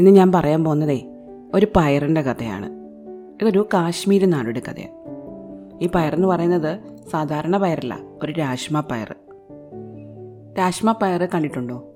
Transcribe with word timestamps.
ഇന്ന് 0.00 0.10
ഞാൻ 0.10 0.32
പറയാൻ 0.32 0.64
പോകുന്നതേ 0.64 1.06
ഒരു 1.54 1.66
പയറിന്റെ 1.76 2.22
കഥയാണ്. 2.22 2.66
ഇതൊരു 3.42 3.68
കാശ്മീരി 3.74 4.26
നാടിന്റെ 4.26 4.60
കഥയാണ് 4.60 4.94
ഈ 5.84 5.88
പയറെന്ന് 5.94 6.28
പറയുന്നത് 6.28 6.78
സാധാരണ 7.10 7.56
പയറല്ല 7.56 7.98
ഒരു 8.22 8.32
രാഷ്മ 8.32 8.80
പയർ 8.80 9.14
രാഷ്മ 10.58 10.92
പയർ 10.92 11.28
കണ്ടിട്ടുണ്ടോ? 11.34 11.94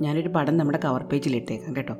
ഞാനൊരു 0.00 0.28
പടം 0.28 0.56
നമ്മുടെ 0.56 0.78
കവർ 0.84 1.02
പേജിൽ 1.02 1.36
ഇട്ടേക്കാം 1.36 1.76
കേട്ടോ. 1.76 1.96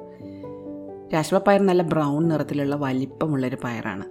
രാഷ്മ 1.15 1.39
പയർ 1.39 1.63
നല്ല 1.63 1.83
ബ്രൗൺ 1.83 2.29
നിറത്തിലുള്ള 2.29 2.77
വലിപ്പമുള്ളൊരു 2.77 3.57
പയറാണ്. 3.65 4.05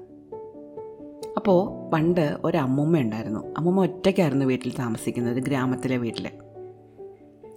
അപ്പോൾ 1.38 1.92
പണ്ട് 1.92 2.38
ഒരു 2.44 2.58
അമ്മൂമ്മ 2.58 3.00
ഉണ്ടായിരുന്നു. 3.00 3.40
അമ്മൂമ്മ 3.58 3.82
ഒറ്റയ്ക്കായിരുന്നു 3.82 4.46
വീട്ടിൽ 4.46 4.74
താമസിക്കുന്നത് 4.80 5.38
ഗ്രാമത്തിലെ 5.38 5.98
വീട്ടിൽ 5.98 6.28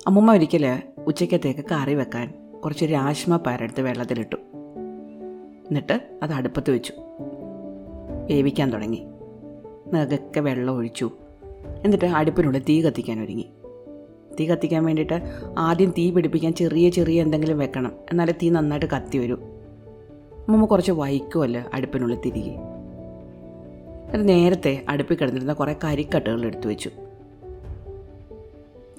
അമ്മൂമ്മ 0.07 0.33
ഒരിക്കൽ 0.33 0.83
ഉച്ചക്കത്തേക്ക് 1.07 1.65
കറി 1.73 1.95
വെക്കാൻ 1.95 2.50
കുറച്ച് 2.64 2.84
രാശ്മ 2.84 3.37
പാരെടുത്ത് 3.37 3.80
വെള്ളത്തിലിട്ടു. 3.80 4.37
എന്നിട്ട് 5.69 6.19
അത് 6.23 6.32
അടുപ്പത്ത് 6.32 6.70
വെച്ചു. 6.70 6.92
വേവിക്കാൻ 8.30 8.73
തുടങ്ങി. 8.73 9.06
നകൊക്കെ 9.95 10.41
വെള്ളം 10.41 10.74
ഒഴിച്ചു. 10.74 11.10
എന്നിട്ട് 11.84 12.05
അടുപ്പിനുള്ളിൽ 12.05 12.62
തീ 12.62 12.83
കത്തിക്കാൻ 12.83 13.24
ഒരുങ്ങി. 13.24 13.50
തീ 14.41 14.46
കത്തിക്കാൻ 14.46 14.84
വേണ്ടിയിട്ട് 14.84 15.23
ആദ്യം 15.59 15.91
തീ 15.91 16.10
പിടിപ്പിക്കാൻ 16.10 16.52
ചെറിയ 16.52 16.91
ചെറിയ 16.91 17.23
എന്തെങ്കിലും 17.23 17.59
വെക്കണം. 17.59 17.92
എന്നാലേ 18.10 18.33
തീ 18.42 18.50
നന്നായിട്ട് 18.50 18.86
കത്തി 18.86 19.19
വരൂ. 19.19 19.36
അമ്മ 20.48 20.64
കുറച്ച് 20.64 20.92
വൈക്കുമല്ലോ 20.92 21.62
അടുപ്പിനുള്ളിൽ 21.74 22.20
തിരികെ. 22.20 22.56
അത് 24.12 24.28
നേരത്തെ 24.28 24.84
അടുപ്പിൽ 24.88 25.16
കിടന്നിരുന്ന 25.16 25.52
കുറേ 25.52 25.77
കരിക്കട്ടകൾ 25.84 26.47
എടുത്തു 26.47 26.69
വെച്ചു. 26.69 26.91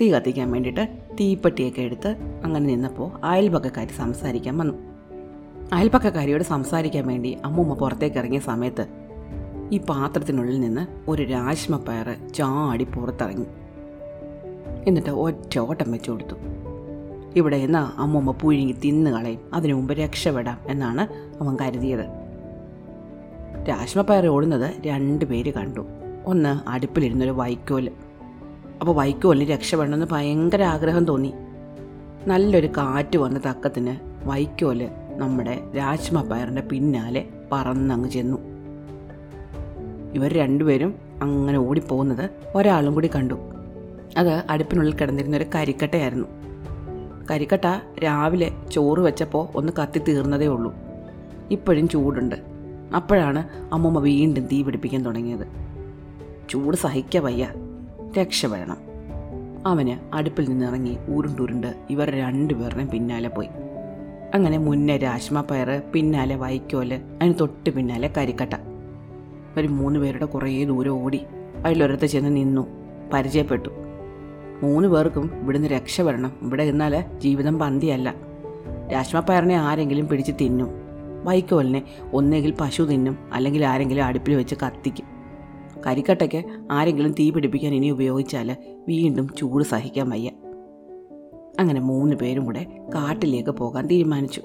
തീ 0.01 0.11
കത്തിക്കാൻ 0.11 0.51
വേണ്ടിയിട്ട് 0.51 1.00
തീപ്പെട്ടിയൊക്കെ 1.19 1.81
എടുത്ത് 1.81 2.15
അങ്ങനെ 2.43 2.65
നിന്നപ്പോൾ 2.65 3.11
അയൽപക്കക്കാരി 3.23 3.89
സംസാരിക്കാൻ 3.97 4.57
വന്നു. 4.57 4.73
അയൽപക്കക്കാരിയോട് 5.73 6.43
സംസാരിക്കാൻ 6.43 7.07
വേണ്ടി 7.07 7.37
അമ്മൂമ്മ 7.45 7.73
പുറത്തേക്ക് 7.73 8.17
ഇറങ്ങിയ 8.17 8.39
സമയത്ത് 8.39 8.87
ഈ 9.71 9.77
പാത്രത്തിനുള്ളിൽ 9.77 10.59
നിന്ന് 10.59 11.09
ഒരു 11.09 11.23
രാശ്മ 11.23 11.77
പയർ 11.77 12.27
ചാടി 12.33 12.83
പുറത്തിറങ്ങി. 12.83 13.45
എന്നിട്ട് 14.87 15.09
ഒറ്റ 15.09 15.59
ഓട്ടം 15.59 15.91
വെച്ചു 15.91 16.11
കൊടുത്തു. 16.11 16.35
ഇവിടെ 17.35 17.57
നിന്ന് 17.57 18.01
അമ്മൂമ്മ 18.01 18.31
പുഴുങ്ങി 18.31 18.71
തിന്നു 18.71 19.11
കളയും 19.11 19.39
അതിനു 19.53 19.73
മുമ്പ് 19.73 19.93
രക്ഷപ്പെടാം 19.93 20.59
എന്നാണ് 20.67 21.07
അവൻ 21.43 21.57
കരുതിയത്. 21.61 22.05
രാജ്മപ്പയർ 23.69 24.27
ഓടുന്നത് 24.27 24.71
രണ്ട് 24.87 25.25
പേര് 25.25 25.53
കണ്ടു. 25.53 25.85
ഒന്ന് 26.25 26.69
അടുപ്പിലിരുന്നൊരു 26.69 27.31
വൈക്കോൽ. 27.31 27.89
അപ്പോൾ 28.81 28.95
വൈക്കോലിന് 28.95 29.49
രക്ഷപ്പെടണമെന്ന് 29.49 30.05
ഭയങ്കര 30.11 30.63
ആഗ്രഹം 30.63 31.05
തോന്നി. 31.05 31.33
നല്ലൊരു 32.27 32.67
കാറ്റ് 32.67 33.17
വന്ന 33.17 33.39
തക്കത്തിന് 33.39 33.95
വൈക്കോൽ 34.27 34.87
നമ്മുടെ 35.15 35.59
രാജ്മപ്പയറിന്റെ 35.77 36.61
പിന്നാലെ 36.61 37.27
പറന്നങ്ങ് 37.51 38.09
ചെന്നു. 38.09 38.37
ഇവർ 40.13 40.33
രണ്ടുപേരും 40.33 40.95
അങ്ങനെ 41.21 41.57
ഓടിപ്പോകുന്നത് 41.57 42.29
ഒരാളും 42.55 42.93
കൂടി 42.93 43.09
കണ്ടു. 43.15 43.33
അത് 44.17 44.43
അടുപ്പിനുള്ളിൽ 44.49 44.95
കിടന്നിരുന്ന 44.95 45.37
ഒരു 45.37 45.45
കരിക്കട്ടയായിരുന്നു. 45.55 46.27
കരിക്കട്ട 47.31 47.65
രാവിലെ 48.03 48.51
ചോറ് 48.71 48.99
വെച്ചപ്പോൾ 48.99 49.57
ഒന്ന് 49.57 49.73
കത്തി 49.81 49.99
തീർന്നതേ 49.99 50.47
ഉള്ളൂ. 50.47 50.73
ഇപ്പോഴും 51.51 51.87
ചൂടുണ്ട്. 51.87 52.35
അപ്പോഴാണ് 52.95 53.47
അമ്മൂമ്മ 53.73 53.99
വീണ്ടും 53.99 54.45
തീ 54.45 54.63
പിടിപ്പിക്കാൻ 54.63 55.05
തുടങ്ങിയത്. 55.05 55.47
ചൂട് 56.49 56.75
സഹിക്ക 56.75 57.17
വയ്യ. 57.17 57.47
രക്ഷപ്പെടണം. 58.17 58.77
അവന് 59.65 60.15
അടുപ്പിൽ 60.15 60.49
നിന്നിറങ്ങി 60.49 60.97
ഉരുണ്ടുരുണ്ട് 61.07 61.75
ഇവർ 61.89 62.09
രണ്ടുപേരുടെയും 62.09 62.89
പിന്നാലെ 62.89 63.29
പോയി. 63.29 63.47
അങ്ങനെ 64.33 64.57
മുന്നേ 64.57 64.97
രാജ്മ 64.97 65.41
പയർ 65.41 65.81
പിന്നാലെ 65.93 66.35
വൈക്കോൽ 66.35 66.93
അതിന് 66.93 67.33
തൊട്ട് 67.39 67.69
പിന്നാലെ 67.69 68.13
കരിക്കട്ട. 68.17 68.53
ഒരു 69.57 69.67
മൂന്ന് 69.67 69.99
പേരുടെ 69.99 70.25
കുറേ 70.25 70.65
ദൂരം 70.65 71.03
ഓടി 71.03 71.21
അതിലൊരിടത്ത് 71.65 72.05
ചെന്ന് 72.05 72.35
നിന്നു. 72.35 72.67
പരിചയപ്പെട്ടു. 73.13 73.69
മൂന്ന് 74.63 74.87
പേർക്കും 74.87 75.31
ഇവിടുന്ന് 75.41 75.67
രക്ഷപ്പെടണം. 75.67 76.31
ഇവിടെ 76.41 76.65
നിന്നാൽ 76.65 77.05
ജീവിതം 77.19 77.59
പന്തിയല്ല. 77.59 78.15
രാജ്മ 78.93 79.19
പയറിനെ 79.19 79.55
ആരെങ്കിലും 79.55 80.07
പിടിച്ച് 80.07 80.31
തിന്നും. 80.41 80.69
വൈക്കോലിനെ 81.23 81.83
ഒന്നെങ്കിൽ 82.13 82.53
പശു 82.61 82.83
തിന്നും 82.83 83.17
അല്ലെങ്കിൽ 83.33 83.65
ആരെങ്കിലും 83.65 84.05
അടുപ്പിൽ 84.05 84.35
വെച്ച് 84.35 84.55
കത്തിക്കും. 84.65 85.10
കരിക്കട്ടയ്ക്ക് 85.85 86.43
ആരെങ്കിലും 86.71 87.11
തീ 87.11 87.31
പിടിപ്പിക്കാൻ 87.31 87.73
ഇനി 87.73 87.89
ഉപയോഗിച്ചാൽ 87.89 88.57
വീണ്ടും 88.87 89.27
ചൂട് 89.37 89.63
സഹിക്കാൻ 89.63 90.09
വയ്യ. 90.09 90.31
അങ്ങനെ 91.59 91.81
മൂന്ന് 91.81 92.15
പേരും 92.15 92.45
കൂടെ 92.45 92.63
കാട്ടിലേക്ക് 92.95 93.49
പോകാൻ 93.49 93.87
തീരുമാനിച്ചു. 93.87 94.41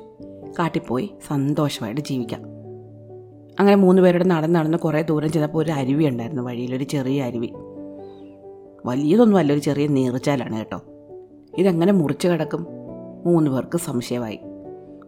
കാട്ടിൽ 0.59 0.81
പോയി 0.81 1.11
സന്തോഷമായിട്ട് 1.27 2.01
ജീവിക്കാം. 2.01 2.43
അങ്ങനെ 3.61 3.77
മൂന്ന് 3.77 4.03
പേരുടെ 4.03 4.25
നടന്ന് 4.25 4.55
നടന്ന് 4.59 4.79
കുറേ 4.79 5.03
ദൂരം 5.03 5.33
ചെന്നപ്പോൾ 5.33 5.65
ഒരു 5.65 5.73
അരുവി 5.73 6.05
ഉണ്ടായിരുന്നു 6.05 6.43
വഴിയിൽ 6.43 6.75
ഒരു 6.75 6.85
ചെറിയ 6.85 7.23
അരുവി. 7.23 7.53
വലിയതൊന്നും 8.87 9.39
അല്ല 9.39 9.53
ഒരു 9.53 9.61
ചെറിയ 9.61 9.87
നീർച്ചാലാണ് 9.87 10.57
കേട്ടോ. 10.57 10.81
ഇതെങ്ങനെ 11.59 11.93
മുറിച്ച് 11.93 12.29
കിടക്കും? 12.29 12.67
മൂന്ന് 13.27 13.51
പേർക്ക് 13.51 13.79
സംശയമായി. 13.79 14.39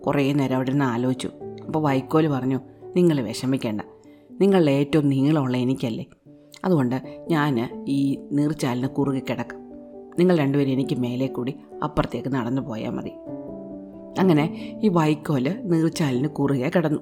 കുറേ 0.06 0.33
നേരം 0.33 0.55
അവിടെ 0.55 0.71
നിന്ന് 0.71 0.84
ആലോചിച്ചു. 0.84 1.31
അപ്പോൾ 1.66 1.83
വൈക്കോൽ 1.83 2.28
പറഞ്ഞു 2.28 2.60
നിങ്ങൾ 2.97 3.21
വിഷമിക്കേണ്ട. 3.21 3.81
നിങ്ങളുടെ 4.41 4.71
ഏറ്റവും 4.71 5.09
നീളമുള്ള 5.09 5.56
എനിക്കല്ലേ 5.56 6.06
അതുകൊണ്ട് 6.65 7.25
ഞാൻ 7.31 7.85
ഈ 7.89 8.19
നീർച്ചാലിന് 8.33 8.89
കുറുകി 8.89 9.19
കിടക്കും. 9.19 9.59
നിങ്ങൾ 10.19 10.39
രണ്ടുപേരും 10.39 10.71
എനിക്ക് 10.71 10.99
മേലെ 10.99 11.27
കൂടി 11.27 11.57
അപ്പുറത്തേക്ക് 11.85 12.29
നടന്നു 12.29 12.63
പോയാൽ 12.63 12.91
മതി. 12.91 13.11
അങ്ങനെ 14.19 14.79
ഈ 14.85 14.89
വൈക്കോൽ 14.89 15.61
നീർച്ചാലിന് 15.63 16.29
കുറുകെ 16.29 16.71
കിടന്നു. 16.77 17.01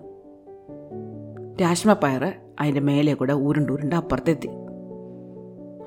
രാശ്മപ്പയർ 1.60 2.32
അതിന്റെ 2.60 2.80
മേലെ 2.80 3.14
കൂടെ 3.14 3.32
ഉരുണ്ടുരുണ്ട് 3.32 3.96
അപ്പുറത്തെത്തി. 3.96 4.48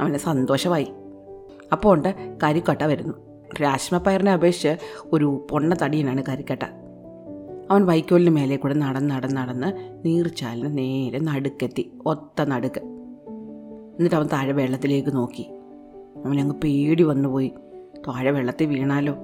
അവന് 0.01 0.18
സന്തോഷമായി. 0.18 0.88
അപ്പോൾ 1.72 1.94
ഉണ്ട് 1.94 2.38
കരിക്കട്ട 2.44 2.81
വരുന്നു. 2.81 3.13
രാശ്മപ്പയറിനെ 3.62 4.31
അപേക്ഷിച്ച് 4.31 4.78
ഒരു 5.13 5.47
പൊണ്ണ 5.51 5.75
തടിയനാണ് 5.84 6.24
കരിക്കട്ട. 6.30 6.63
അവൻ 7.72 7.86
വൈക്കോലിന് 7.86 8.30
മേലെ 8.30 8.56
കൂടെ 8.56 8.74
നടന്ന് 8.74 9.09
നടന്ന് 9.09 9.38
നടന്ന് 9.38 9.96
നീർച്ചാലിന് 10.06 10.78
നേരെ 10.78 11.19
നടുക്കെത്തി. 11.19 11.91
ഒത്ത 12.06 12.41
നടുക്ക്. 12.41 12.98
എന്നിട്ട് 13.99 14.15
അവൻ 14.15 14.27
താഴെ 14.33 14.51
വെള്ളത്തിലേക്ക് 14.51 15.15
നോക്കി. 15.15 15.49
അവനങ്ങ് 16.25 16.55
പേടി 16.63 17.03
വന്നുപോയി. 17.03 17.51
താഴെ 18.07 18.31
വെള്ളത്തിൽ 18.31 18.65
വീണാലോ? 18.65 19.15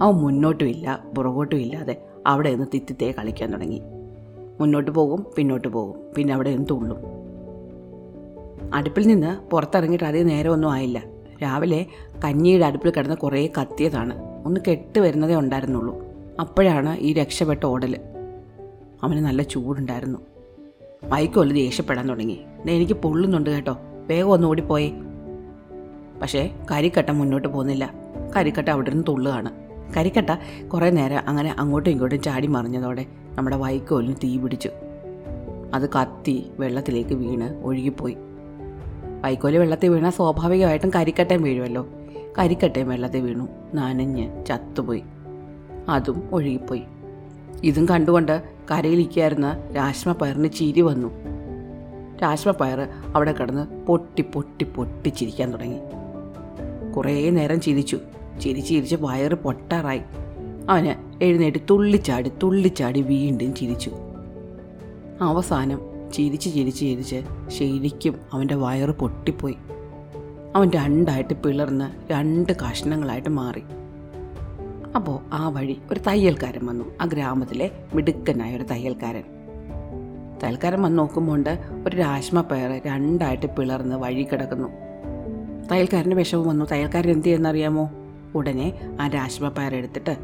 അവൻ 0.00 0.14
മുന്നോട്ടും 0.14 0.68
ഇല്ല 0.68 1.04
പുറകോട്ടും 1.16 1.56
ഇല്ലാതെ 1.56 2.02
അവിടെ 2.26 2.50
നിന്ന് 2.50 2.66
തിത്തിത്തേ 2.74 3.12
കളിക്കാൻ 3.12 3.52
തുടങ്ങി. 3.52 3.82
മുന്നോട്ട് 4.60 4.90
പോകും 4.90 5.26
പിന്നോട്ട് 5.36 5.68
പോകും 5.68 6.00
പിന്നെ 6.16 6.34
അവിടെ 6.34 6.50
നിന്ന് 6.50 6.66
തുള്ളും. 6.70 6.96
അടുപ്പിൽ 8.74 9.06
നിന്ന് 9.06 9.50
പുറത്തിറങ്ങിയിട്ട് 9.50 10.04
അധികം 10.04 10.26
നേരമൊന്നും 10.26 10.72
ആയില്ല. 10.72 11.02
രാവിലെ 11.42 11.86
കഞ്ഞിയുടെ 12.24 12.64
അടുപ്പിൽ 12.64 12.92
കിടന്ന് 12.96 13.16
കുറേ 13.16 13.50
കത്തിയതാണ്. 13.60 14.14
ഒന്ന് 14.46 14.60
കെട്ട് 14.68 14.98
വരുന്നതേ 15.00 15.34
ഉണ്ടായിരുന്നുള്ളൂ. 15.34 15.98
അപ്പോഴാണ് 16.40 16.96
ഈ 16.98 17.12
രക്ഷപ്പെട്ട 17.12 17.66
ഓടൽ 17.66 17.96
അവന് 19.02 19.18
നല്ല 19.18 19.42
ചൂടുണ്ടായിരുന്നു. 19.42 20.18
വൈക്കോൽ 21.04 21.52
ദേഷ്യപ്പെടാൻ 21.52 22.08
തുടങ്ങി. 22.08 22.40
എനിക്ക് 22.70 22.92
പൊള്ളുന്നുണ്ട് 22.92 23.50
കേട്ടോ. 23.50 23.78
വേഗം 24.06 24.28
ഒന്ന് 24.28 24.46
ഓടിപ്പോയി. 24.46 24.92
പക്ഷേ 26.22 26.54
കരിക്കട്ട 26.70 27.10
മുന്നോട്ട് 27.10 27.48
പോകുന്നില്ല. 27.48 27.94
കരിക്കട്ട 28.36 28.68
അവിടെ 28.68 28.90
നിന്ന് 28.90 29.04
തുള്ളുകയാണ്. 29.08 29.50
കരിക്കട്ട 29.96 30.30
കുറേ 30.68 30.90
നേരം 30.90 31.20
അങ്ങനെ 31.26 31.54
അങ്ങോട്ടും 31.58 31.90
ഇങ്ങോട്ടും 31.90 32.22
ചാടി 32.22 32.46
മറിഞ്ഞതോടെ 32.46 33.06
നമ്മുടെ 33.34 33.56
വൈക്കോലിന് 33.56 34.14
തീ 34.24 34.38
പിടിച്ചു. 34.38 34.70
അത് 35.74 35.90
കത്തി 35.90 36.50
വെള്ളത്തിലേക്ക് 36.58 37.14
വീണ് 37.14 37.62
ഒഴുകിപ്പോയി. 37.62 38.16
വൈക്കോൽ 39.24 39.58
വെള്ളത്തിൽ 39.58 39.88
വീണാൽ 39.88 40.10
സ്വാഭാവികമായിട്ടും 40.10 40.90
കരിക്കട്ടയും 40.90 41.42
വീഴുമല്ലോ 41.42 41.86
കരിക്കട്ടയും 42.38 42.88
വെള്ളത്തിൽ 42.88 43.20
വീണു. 43.20 43.48
നനഞ്ഞ് 43.74 44.46
ചത്തുപോയി. 44.46 45.02
അതും 45.88 46.28
ഒഴുകിപ്പോയി. 46.32 46.82
ഇതും 47.64 47.88
കണ്ടുകൊണ്ട് 47.88 48.42
കരയിലിരിക്കായിരുന്ന 48.70 49.58
രാശ്മ 49.76 50.12
പയറിന് 50.12 50.48
ചിരി 50.48 50.80
വന്നു. 50.80 51.08
രാശ്മ 52.22 52.50
പയർ 52.50 52.88
അവിടെ 53.14 53.32
കിടന്ന് 53.32 53.86
പൊട്ടി 53.86 54.22
പൊട്ടി 54.22 54.64
പൊട്ടി 54.64 55.08
ചിരിക്കാൻ 55.08 55.52
തുടങ്ങി. 55.52 55.78
കുറേ 56.92 57.30
നേരം 57.30 57.60
ചിരിച്ചു. 57.60 57.98
ചിരിച്ച് 58.40 58.70
ചിരിച്ച് 58.70 58.96
വയറ് 59.00 59.34
പൊട്ടാറായി. 59.34 60.00
അവന് 60.68 61.24
എഴുന്നേറ്റ് 61.24 61.58
തുള്ളിച്ചാടി 61.70 62.32
തുള്ളിച്ചാടി 62.42 63.00
വീണ്ടും 63.00 63.54
ചിരിച്ചു. 63.54 63.90
അവസാനം 65.20 65.80
ചിരിച്ച് 66.14 66.54
ചിരിച്ച് 66.54 66.80
ചിരിച്ച് 66.80 67.24
ശരിക്കും 67.48 68.14
അവന്റെ 68.32 68.54
വയറ് 68.54 68.90
പൊട്ടിപ്പോയി. 68.90 69.56
അവൻ 70.56 70.70
രണ്ടായിട്ട് 70.70 71.34
പിളർന്ന് 71.34 72.12
രണ്ട് 72.12 72.52
കഷ്ണങ്ങളായിട്ട് 72.52 73.28
മാറി. 73.28 73.62
അപ്പോൾ 74.96 75.20
ആ 75.32 75.48
വഴി 75.48 75.80
ഒരു 75.92 76.00
തയ്യൽക്കാരൻ 76.06 76.66
വന്നു. 76.66 76.84
ആ 77.00 77.04
ഗ്രാമത്തിലെ 77.04 77.70
മിടുക്കനായ 77.94 78.56
ഒരു 78.56 78.62
തയ്യൽക്കാരൻ. 78.62 79.24
തയ്യൽക്കാരൻ 80.42 80.82
വന്ന് 80.82 80.98
നോക്കുമ്പോൾ 80.98 81.56
ഒരു 81.86 81.96
രാശ്മ 81.96 82.40
പയർ 82.40 82.80
രണ്ടായിട്ട് 82.86 83.46
പിളർന്ന് 83.46 83.96
വഴി 83.96 84.22
കിടക്കുന്നു. 84.22 84.68
തയ്യൽക്കാരന്റെ 85.72 86.16
വിഷമം 86.16 86.48
വന്നു. 86.48 86.64
തയ്യൽക്കാരൻ 86.64 87.10
എന്ത് 87.10 87.26
ചെയ്യുന്നറിയാമോ? 87.26 87.90
ഉടനെ 88.34 88.96
ആ 89.00 89.08
രാശ്മ 89.08 89.48
പയർ 89.48 89.74
എടുത്തിട്ട് 89.74 90.16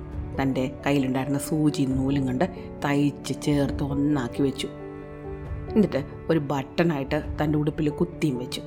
തന്റെ 0.42 0.70
കയ്യിലുണ്ടായിരുന്ന 0.86 1.38
സൂചി 1.38 1.82
നൂലും 1.82 2.28
കണ്ട് 2.28 2.44
തയ്ച്ച് 2.84 3.42
ചേർത്ത് 3.42 3.82
ഒന്നാക്കി 3.82 4.42
വെച്ചു. 4.42 4.68
എന്നിട്ട് 5.70 6.04
ഒരു 6.30 6.38
ബട്ടണായിട്ട് 6.38 7.22
തന്റെ 7.42 7.58
ഉടുപ്പിൽ 7.58 7.88
കുത്തിയും 7.88 8.38
വെച്ചു. 8.38 8.62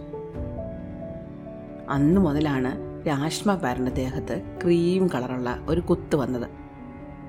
അന്ന് 1.90 2.22
മുതലാണ് 2.22 2.97
രാഷ്മ 3.08 3.56
പാരന്റെ 3.56 3.92
ദേഹത്ത് 3.92 4.60
ക്രീം 4.64 5.08
കളറുള്ള 5.08 5.66
ഒരു 5.68 5.82
കുത്ത് 5.82 6.16
വന്നത്. 6.16 6.50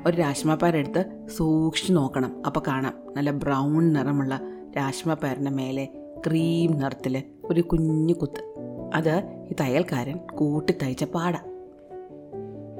ഒരു 0.07 0.17
രാഷ്മ 0.17 0.55
പാരെടുത്ത് 0.55 1.27
സൂക്ഷിച്ചു 1.37 1.93
നോക്കണം. 1.93 2.43
അപ്പോൾ 2.47 2.63
കാണാം. 2.69 2.95
നല്ല 3.17 3.31
ബ്രൗൺ 3.31 3.93
നിറമുള്ള 3.93 4.41
രാഷ്മ 4.77 5.15
പാരന്റെ 5.15 5.51
മേലെ 5.51 5.89
ക്രീം 6.27 6.73
നിറത്തിൽ 6.79 7.23
ഒരു 7.45 7.61
കുഞ്ഞു 7.61 8.15
കുത്ത്. 8.15 8.55
അത് 8.95 9.47
ഈ 9.51 9.55
തയ്യൽക്കാരൻ 9.61 10.17
കൂട്ടി 10.17 10.75
തയ്ച്ച 10.83 11.05
പാട. 11.05 11.35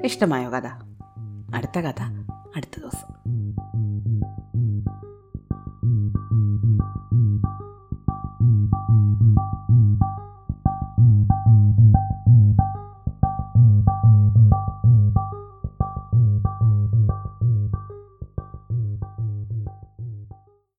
ഇഷ്ടമായോ 0.05 0.49
കഥ? 0.49 0.67
അടുത്ത 1.55 1.79
കഥ. 1.79 2.01
അടുത്ത 2.55 2.79
ദിവസം. 2.79 3.18